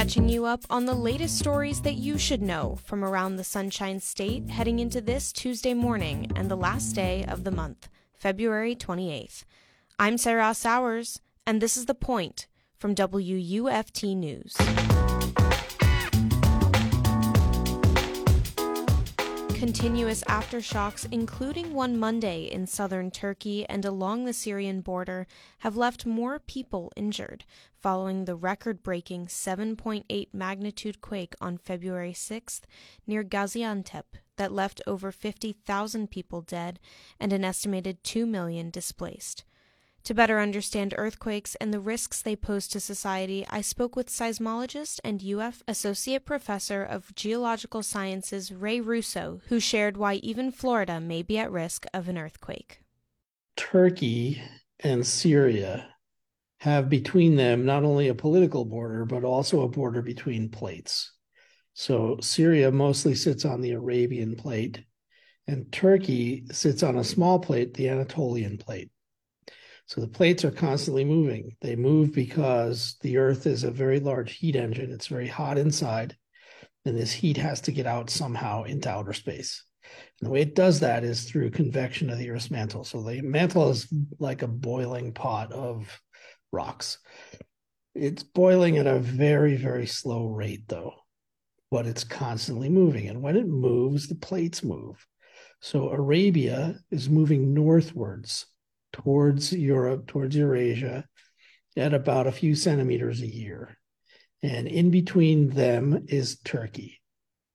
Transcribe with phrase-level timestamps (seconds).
[0.00, 4.00] catching you up on the latest stories that you should know from around the Sunshine
[4.00, 9.44] State heading into this Tuesday morning and the last day of the month, February 28th.
[9.98, 12.46] I'm Serra Sowers, and this is The Point
[12.78, 14.56] from WUFT News.
[19.60, 25.26] Continuous aftershocks, including one Monday in southern Turkey and along the Syrian border,
[25.58, 27.44] have left more people injured
[27.78, 32.62] following the record breaking 7.8 magnitude quake on February 6th
[33.06, 34.04] near Gaziantep
[34.36, 36.80] that left over 50,000 people dead
[37.20, 39.44] and an estimated 2 million displaced.
[40.04, 44.98] To better understand earthquakes and the risks they pose to society, I spoke with seismologist
[45.04, 51.22] and UF Associate Professor of Geological Sciences Ray Russo, who shared why even Florida may
[51.22, 52.80] be at risk of an earthquake.
[53.56, 54.42] Turkey
[54.80, 55.86] and Syria
[56.60, 61.12] have between them not only a political border, but also a border between plates.
[61.74, 64.82] So Syria mostly sits on the Arabian plate,
[65.46, 68.90] and Turkey sits on a small plate, the Anatolian plate.
[69.90, 71.56] So the plates are constantly moving.
[71.62, 74.92] They move because the Earth is a very large heat engine.
[74.92, 76.16] It's very hot inside,
[76.84, 79.64] and this heat has to get out somehow into outer space.
[80.20, 82.84] And the way it does that is through convection of the Earth's mantle.
[82.84, 86.00] So the mantle is like a boiling pot of
[86.52, 86.98] rocks.
[87.96, 90.94] It's boiling at a very, very slow rate, though,
[91.72, 93.08] but it's constantly moving.
[93.08, 95.04] And when it moves, the plates move.
[95.60, 98.46] So Arabia is moving northwards
[98.92, 101.04] towards Europe, towards Eurasia,
[101.76, 103.76] at about a few centimeters a year.
[104.42, 107.00] And in between them is Turkey.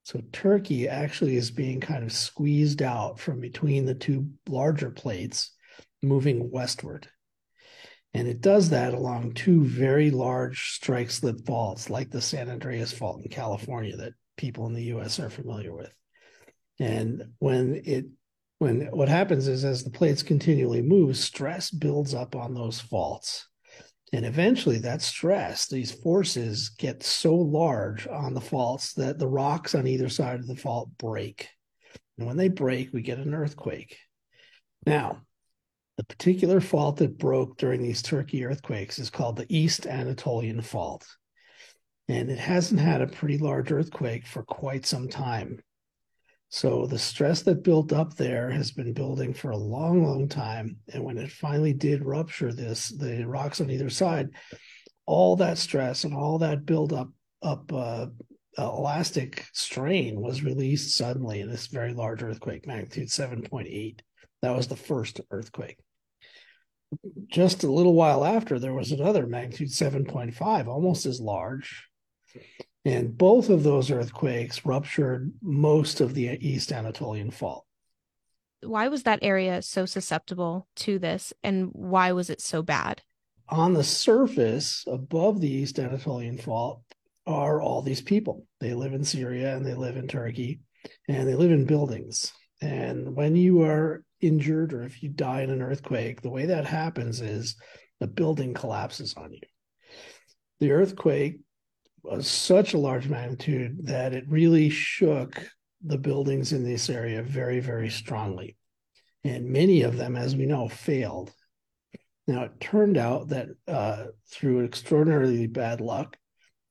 [0.03, 5.51] So Turkey actually is being kind of squeezed out from between the two larger plates,
[6.03, 7.07] moving westward.
[8.13, 12.93] And it does that along two very large strike slip faults, like the San Andreas
[12.93, 15.93] Fault in California, that people in the US are familiar with.
[16.79, 18.05] And when it
[18.59, 23.47] when what happens is as the plates continually move, stress builds up on those faults.
[24.13, 29.75] And eventually that stress, these forces get so large on the faults that the rocks
[29.75, 31.49] on either side of the fault break.
[32.17, 33.97] And when they break, we get an earthquake.
[34.85, 35.23] Now,
[35.97, 41.05] the particular fault that broke during these Turkey earthquakes is called the East Anatolian Fault.
[42.07, 45.59] And it hasn't had a pretty large earthquake for quite some time.
[46.49, 50.77] So the stress that built up there has been building for a long, long time.
[50.93, 54.29] And when it finally did rupture this, the rocks on either side,
[55.05, 57.09] all that stress and all that build up
[57.41, 58.07] up uh,
[58.57, 63.99] elastic strain was released suddenly in this very large earthquake, magnitude 7.8.
[64.41, 65.77] That was the first earthquake.
[67.27, 71.89] Just a little while after, there was another magnitude 7.5, almost as large.
[72.85, 77.65] And both of those earthquakes ruptured most of the East Anatolian Fault.
[78.61, 83.01] Why was that area so susceptible to this, and why was it so bad?
[83.49, 86.81] On the surface, above the East Anatolian Fault,
[87.27, 88.45] are all these people.
[88.59, 90.61] They live in Syria and they live in Turkey
[91.07, 92.31] and they live in buildings.
[92.61, 96.65] And when you are injured or if you die in an earthquake, the way that
[96.65, 97.55] happens is
[97.99, 99.41] the building collapses on you.
[100.59, 101.39] The earthquake
[102.05, 105.47] was such a large magnitude that it really shook
[105.83, 108.55] the buildings in this area very, very strongly.
[109.23, 111.31] And many of them, as we know, failed.
[112.27, 116.17] Now, it turned out that uh, through extraordinarily bad luck,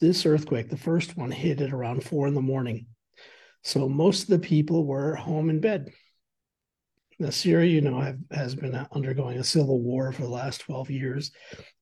[0.00, 2.86] this earthquake, the first one, hit at around four in the morning.
[3.62, 5.90] So most of the people were home in bed.
[7.18, 10.90] Now, Syria, you know, have, has been undergoing a civil war for the last 12
[10.90, 11.30] years,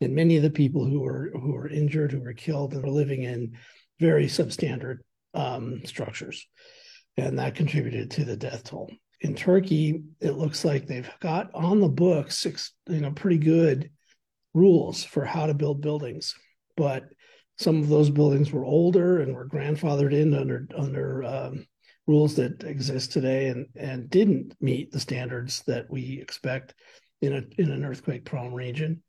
[0.00, 3.22] and many of the people who were who were injured, who were killed, are living
[3.22, 3.56] in
[3.98, 4.98] very substandard
[5.34, 6.47] um, structures,
[7.16, 8.91] and that contributed to the death toll.
[9.20, 13.91] In Turkey, it looks like they've got on the books, six, you know, pretty good
[14.53, 16.34] rules for how to build buildings,
[16.76, 17.04] but
[17.59, 21.67] some of those buildings were older and were grandfathered in under under um,
[22.06, 26.75] rules that exist today and and didn't meet the standards that we expect
[27.20, 29.02] in a in an earthquake prone region.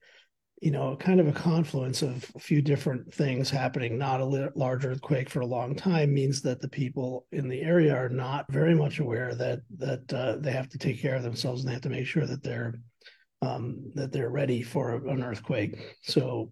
[0.61, 3.97] You know kind of a confluence of a few different things happening.
[3.97, 7.93] Not a large earthquake for a long time means that the people in the area
[7.93, 11.61] are not very much aware that that uh, they have to take care of themselves
[11.61, 12.75] and they have to make sure that they're
[13.41, 15.97] um, that they're ready for an earthquake.
[16.03, 16.51] So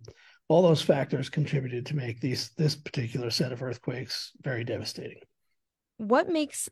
[0.49, 5.21] all those factors contributed to make these this particular set of earthquakes very devastating
[6.01, 6.67] what makes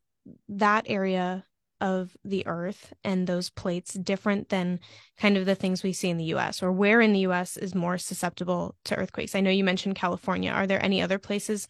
[0.48, 1.46] that area
[1.82, 4.80] of the earth and those plates different than
[5.18, 7.74] kind of the things we see in the US or where in the US is
[7.74, 9.36] more susceptible to earthquakes?
[9.36, 10.52] I know you mentioned California.
[10.52, 11.70] Are there any other places?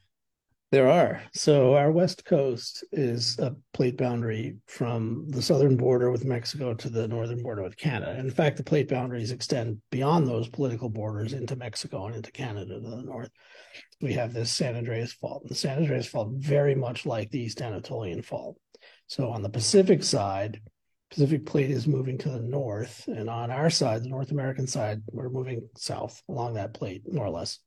[0.72, 1.24] There are.
[1.34, 6.90] So our west coast is a plate boundary from the southern border with Mexico to
[6.90, 8.20] the northern border with Canada.
[8.20, 12.76] In fact, the plate boundaries extend beyond those political borders into Mexico and into Canada
[12.76, 13.32] to the north.
[14.00, 15.42] We have this San Andreas Fault.
[15.42, 18.58] And the San Andreas Fault very much like the East Anatolian Fault.
[19.08, 20.62] So on the Pacific side,
[21.10, 25.02] Pacific plate is moving to the north, and on our side, the North American side,
[25.12, 27.58] we're moving south along that plate, more or less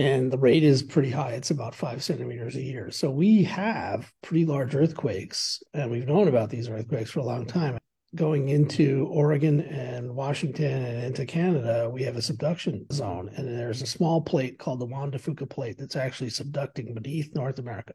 [0.00, 1.32] and the rate is pretty high.
[1.32, 2.90] It's about five centimeters a year.
[2.90, 7.44] So we have pretty large earthquakes, and we've known about these earthquakes for a long
[7.44, 7.76] time.
[8.14, 13.82] Going into Oregon and Washington and into Canada, we have a subduction zone, and there's
[13.82, 17.92] a small plate called the Juan de Fuca plate that's actually subducting beneath North America.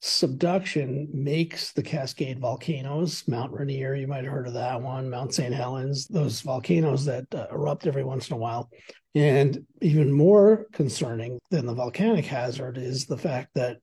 [0.00, 5.32] Subduction makes the Cascade volcanoes, Mount Rainier, you might have heard of that one, Mount
[5.32, 5.54] St.
[5.54, 8.70] Helens, those volcanoes that uh, erupt every once in a while
[9.14, 13.78] and even more concerning than the volcanic hazard is the fact that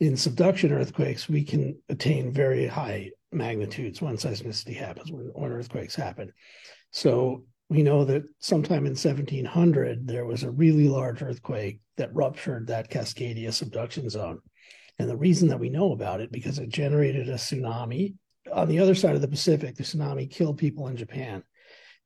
[0.00, 5.94] in subduction earthquakes, we can attain very high magnitudes when seismicity happens, when, when earthquakes
[5.94, 6.32] happen.
[6.90, 12.66] So we know that sometime in 1700, there was a really large earthquake that ruptured
[12.68, 14.40] that Cascadia subduction zone.
[14.98, 18.14] And the reason that we know about it, because it generated a tsunami.
[18.52, 21.42] On the other side of the Pacific, the tsunami killed people in Japan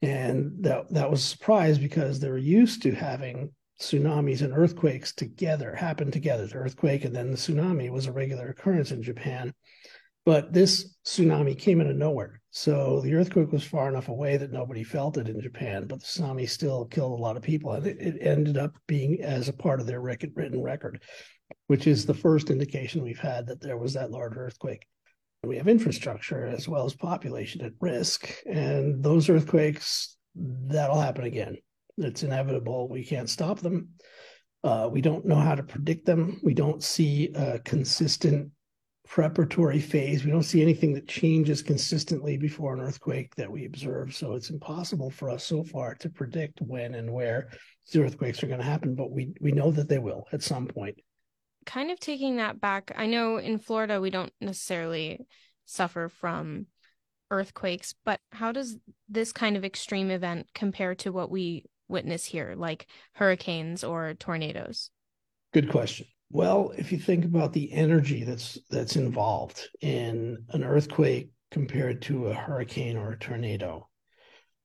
[0.03, 3.50] and that that was a surprise because they were used to having
[3.81, 8.49] tsunamis and earthquakes together happen together the earthquake and then the tsunami was a regular
[8.49, 9.53] occurrence in japan.
[10.25, 12.43] But this tsunami came out of nowhere.
[12.50, 16.06] So the earthquake was far enough away that nobody felt it in japan but the
[16.06, 19.53] tsunami still killed a lot of people and it, it ended up being as a
[19.53, 21.03] part of their record, written record
[21.67, 24.87] which is the first indication we've had that there was that large earthquake
[25.44, 28.29] we have infrastructure as well as population at risk.
[28.46, 31.56] And those earthquakes, that'll happen again.
[31.96, 32.88] It's inevitable.
[32.88, 33.90] We can't stop them.
[34.64, 36.40] Uh, we don't know how to predict them.
[36.43, 38.50] We don't see a consistent
[39.06, 40.25] preparatory phase.
[40.25, 44.14] We don't see anything that changes consistently before an earthquake that we observe.
[44.14, 47.49] So it's impossible for us so far to predict when and where
[47.90, 50.67] the earthquakes are going to happen, but we, we know that they will at some
[50.67, 50.99] point
[51.66, 55.26] kind of taking that back, I know in Florida we don't necessarily
[55.64, 56.66] suffer from
[57.31, 58.76] earthquakes, but how does
[59.08, 64.90] this kind of extreme event compare to what we witness here, like hurricanes or tornadoes?
[65.52, 66.06] Good question.
[66.31, 72.26] Well, if you think about the energy that's that's involved in an earthquake compared to
[72.26, 73.88] a hurricane or a tornado,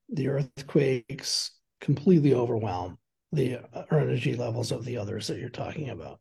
[0.10, 2.98] the earthquakes completely overwhelm
[3.31, 6.19] the uh, energy levels of the others that you're talking about.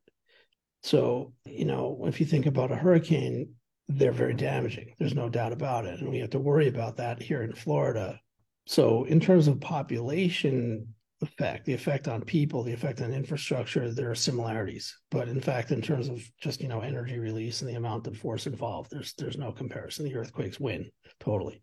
[0.82, 3.54] So, you know, if you think about a hurricane,
[3.88, 4.94] they're very damaging.
[4.98, 6.00] There's no doubt about it.
[6.00, 8.20] And we have to worry about that here in Florida.
[8.66, 10.88] So, in terms of population
[11.20, 14.96] effect, the effect on people, the effect on infrastructure, there are similarities.
[15.10, 18.16] But in fact, in terms of just, you know, energy release and the amount of
[18.16, 20.04] force involved, there's there's no comparison.
[20.04, 20.90] The earthquakes win
[21.20, 21.62] totally.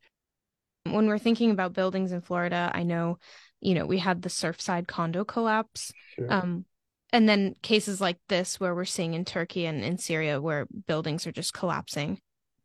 [0.86, 3.20] When we're thinking about buildings in Florida, I know,
[3.60, 5.92] you know, we had the Surfside condo collapse.
[6.16, 6.34] Sure.
[6.34, 6.66] Um,
[7.12, 11.26] and then cases like this where we're seeing in Turkey and in Syria where buildings
[11.26, 12.20] are just collapsing.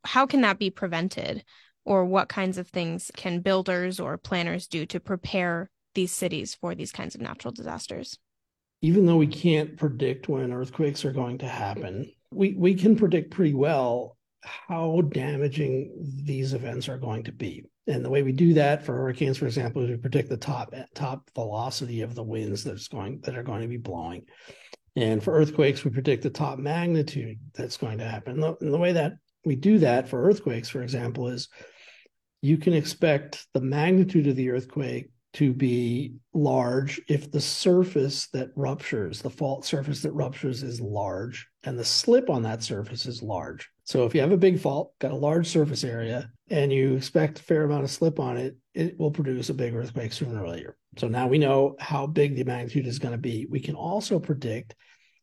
[0.04, 1.44] How can that be prevented?
[1.86, 6.74] Or what kinds of things can builders or planners do to prepare these cities for
[6.74, 8.18] these kinds of natural disasters?
[8.80, 13.30] Even though we can't predict when earthquakes are going to happen, we, we can predict
[13.30, 15.92] pretty well how damaging
[16.24, 17.64] these events are going to be.
[17.86, 20.74] And the way we do that for hurricanes, for example, is we predict the top
[20.94, 24.24] top velocity of the winds that's going that are going to be blowing.
[24.96, 28.34] And for earthquakes, we predict the top magnitude that's going to happen.
[28.34, 29.14] And the, and the way that
[29.44, 31.48] we do that for earthquakes, for example, is
[32.40, 38.50] you can expect the magnitude of the earthquake to be large if the surface that
[38.54, 43.22] ruptures, the fault surface that ruptures is large, and the slip on that surface is
[43.22, 43.68] large.
[43.84, 47.40] So if you have a big fault, got a large surface area, and you expect
[47.40, 50.48] a fair amount of slip on it, it will produce a big earthquake sooner or
[50.48, 50.76] later.
[50.98, 53.46] So now we know how big the magnitude is going to be.
[53.50, 54.76] We can also predict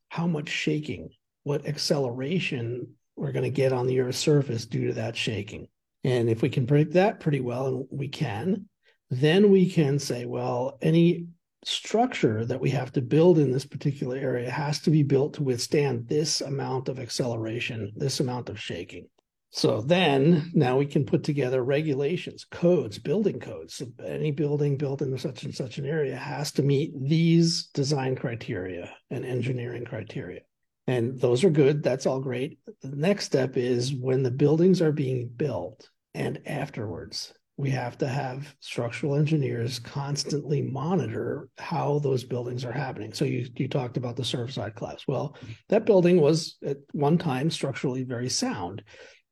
[0.10, 1.10] how much shaking,
[1.44, 5.68] what acceleration we're going to get on the Earth's surface due to that shaking.
[6.04, 8.68] And if we can predict that pretty well, and we can,
[9.12, 11.28] then we can say, well, any
[11.64, 15.44] structure that we have to build in this particular area has to be built to
[15.44, 19.08] withstand this amount of acceleration, this amount of shaking.
[19.52, 23.76] So then now we can put together regulations, codes, building codes.
[23.76, 28.16] So any building built in such and such an area has to meet these design
[28.16, 30.40] criteria and engineering criteria.
[30.88, 31.84] And those are good.
[31.84, 32.60] That's all great.
[32.82, 38.08] The next step is when the buildings are being built and afterwards, we have to
[38.08, 43.14] have structural engineers constantly monitor how those buildings are happening.
[43.14, 45.08] So you you talked about the Surfside collapse.
[45.08, 45.38] Well,
[45.70, 48.84] that building was at one time structurally very sound,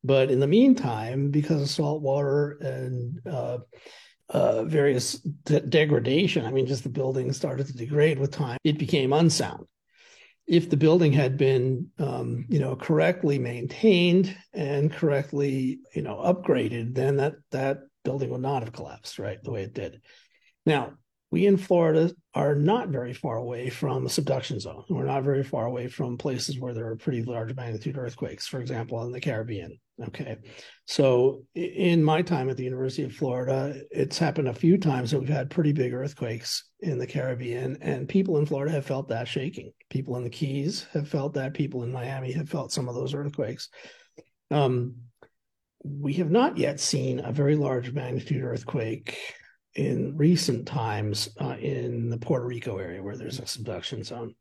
[0.04, 3.58] but in the meantime, because of salt water and uh,
[4.28, 8.58] uh, various de- degradation, I mean, just the building started to degrade with time.
[8.62, 9.66] It became unsound
[10.46, 16.94] if the building had been um, you know correctly maintained and correctly you know upgraded
[16.94, 20.00] then that that building would not have collapsed right the way it did
[20.66, 20.92] now
[21.30, 24.84] we in Florida are not very far away from a subduction zone.
[24.88, 28.60] We're not very far away from places where there are pretty large magnitude earthquakes, for
[28.60, 29.78] example, in the Caribbean.
[30.08, 30.38] Okay.
[30.86, 35.20] So in my time at the University of Florida, it's happened a few times that
[35.20, 39.28] we've had pretty big earthquakes in the Caribbean, and people in Florida have felt that
[39.28, 39.72] shaking.
[39.88, 41.54] People in the Keys have felt that.
[41.54, 43.68] People in Miami have felt some of those earthquakes.
[44.50, 44.96] Um,
[45.82, 49.18] we have not yet seen a very large magnitude earthquake
[49.74, 54.34] in recent times uh, in the Puerto Rico area where there's a subduction zone.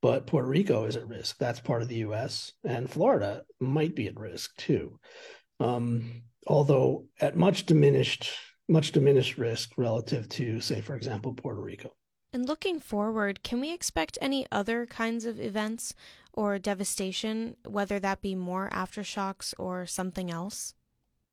[0.00, 1.38] But Puerto Rico is at risk.
[1.38, 2.52] That's part of the US.
[2.64, 5.00] And Florida might be at risk too.
[5.58, 8.30] Um, although at much diminished,
[8.68, 11.90] much diminished risk relative to, say, for example, Puerto Rico.
[12.32, 15.94] And looking forward, can we expect any other kinds of events
[16.38, 20.72] or devastation, whether that be more aftershocks or something else?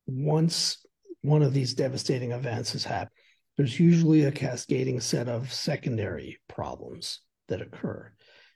[0.08, 0.84] Once
[1.22, 3.12] one of these devastating events has happened,
[3.56, 7.20] there's usually a cascading set of secondary problems
[7.50, 8.12] that occur.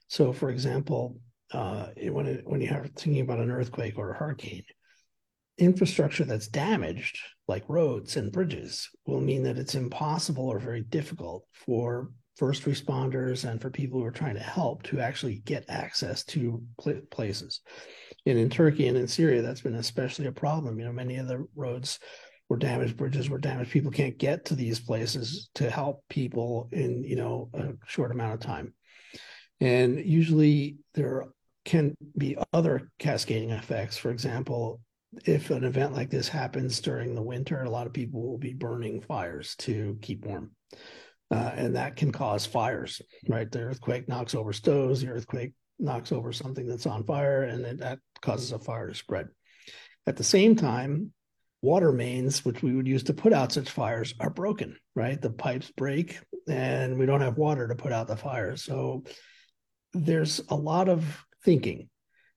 [0.08, 1.20] So, for example,
[1.52, 4.64] uh, when it, when you are thinking about an earthquake or a hurricane,
[5.56, 7.16] infrastructure that's damaged,
[7.46, 13.46] like roads and bridges, will mean that it's impossible or very difficult for first responders
[13.46, 17.60] and for people who are trying to help to actually get access to pl- places.
[18.24, 20.78] And in Turkey and in Syria, that's been especially a problem.
[20.78, 21.98] You know, many of the roads
[22.48, 23.70] were damaged, bridges were damaged.
[23.70, 28.32] People can't get to these places to help people in you know a short amount
[28.32, 28.72] of time.
[29.60, 31.26] And usually there
[31.66, 33.98] can be other cascading effects.
[33.98, 34.80] For example,
[35.26, 38.54] if an event like this happens during the winter, a lot of people will be
[38.54, 40.52] burning fires to keep warm.
[41.30, 43.50] Uh, and that can cause fires, right?
[43.50, 47.78] The earthquake knocks over stoves, the earthquake knocks over something that's on fire, and it,
[47.78, 49.28] that causes a fire to spread.
[50.06, 51.12] At the same time,
[51.62, 55.20] water mains, which we would use to put out such fires, are broken, right?
[55.20, 56.18] The pipes break
[56.48, 58.56] and we don't have water to put out the fire.
[58.56, 59.04] So
[59.92, 61.88] there's a lot of thinking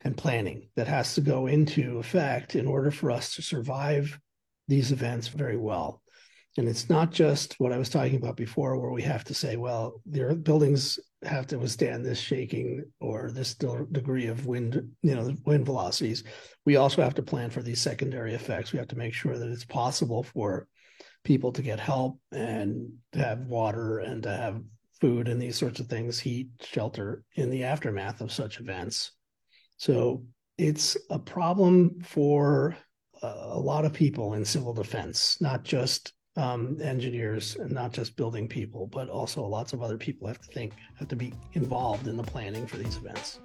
[0.02, 4.20] and planning that has to go into effect in order for us to survive
[4.68, 6.03] these events very well.
[6.58, 9.56] And it's not just what I was talking about before, where we have to say,
[9.56, 15.34] well, the buildings have to withstand this shaking or this degree of wind, you know,
[15.46, 16.24] wind velocities.
[16.66, 18.72] We also have to plan for these secondary effects.
[18.72, 20.68] We have to make sure that it's possible for
[21.24, 24.62] people to get help and to have water and to have
[25.02, 29.12] food and these sorts of things, heat, shelter in the aftermath of such events.
[29.78, 30.24] So
[30.58, 32.78] it's a problem for
[33.24, 38.16] uh, a lot of people in civil defense, not just um, engineers and not just
[38.16, 42.08] building people, but also lots of other people have to think, have to be involved
[42.08, 43.40] in the planning for these events.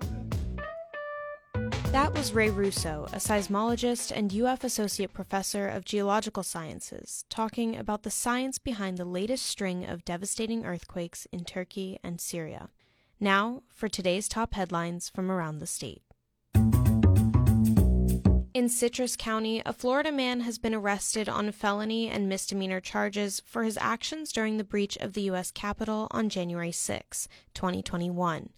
[1.92, 8.02] That was Ray Russo, a seismologist and UF Associate Professor of Geological Sciences, talking about
[8.02, 12.68] the science behind the latest string of devastating earthquakes in Turkey and Syria.
[13.18, 16.02] Now, for today's top headlines from around the state.
[18.58, 23.62] In Citrus County, a Florida man has been arrested on felony and misdemeanor charges for
[23.62, 25.52] his actions during the breach of the U.S.
[25.52, 28.48] Capitol on January 6, 2021.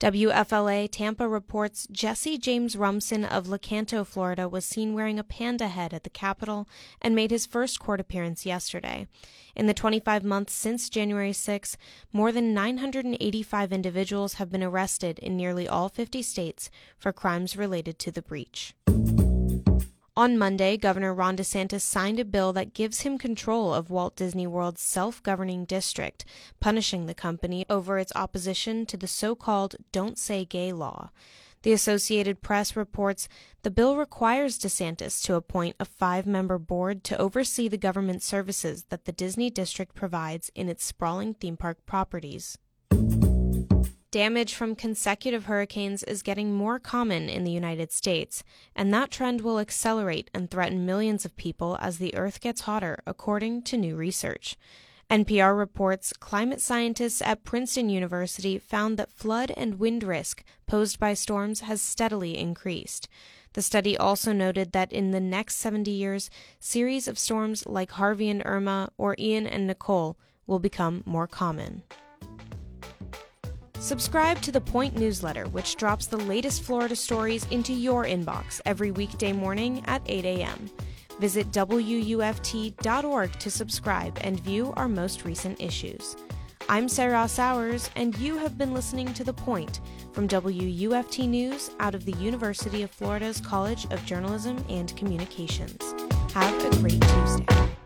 [0.00, 5.94] WFLA Tampa reports Jesse James Rumson of Lecanto, Florida, was seen wearing a panda head
[5.94, 6.68] at the Capitol
[7.00, 9.06] and made his first court appearance yesterday.
[9.54, 11.76] In the 25 months since January 6,
[12.12, 18.00] more than 985 individuals have been arrested in nearly all 50 states for crimes related
[18.00, 18.74] to the breach.
[20.18, 24.46] On Monday, Governor Ron DeSantis signed a bill that gives him control of Walt Disney
[24.46, 26.24] World's self governing district,
[26.58, 31.10] punishing the company over its opposition to the so called Don't Say Gay law.
[31.64, 33.28] The Associated Press reports
[33.62, 38.84] the bill requires DeSantis to appoint a five member board to oversee the government services
[38.84, 42.56] that the Disney district provides in its sprawling theme park properties.
[44.12, 48.44] Damage from consecutive hurricanes is getting more common in the United States,
[48.74, 52.98] and that trend will accelerate and threaten millions of people as the Earth gets hotter,
[53.04, 54.56] according to new research.
[55.10, 61.14] NPR reports climate scientists at Princeton University found that flood and wind risk posed by
[61.14, 63.08] storms has steadily increased.
[63.54, 68.28] The study also noted that in the next 70 years, series of storms like Harvey
[68.28, 71.82] and Irma or Ian and Nicole will become more common.
[73.80, 78.90] Subscribe to the Point newsletter, which drops the latest Florida stories into your inbox every
[78.90, 80.70] weekday morning at 8 a.m.
[81.20, 86.16] Visit WUFT.org to subscribe and view our most recent issues.
[86.68, 89.80] I'm Serra Sowers, and you have been listening to The Point
[90.12, 95.94] from WUFT News out of the University of Florida's College of Journalism and Communications.
[96.34, 97.76] Have a great Tuesday.